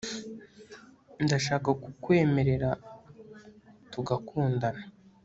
ndashaka 1.23 1.69
kukwemerera 1.83 2.69
tugakundana 3.91 4.83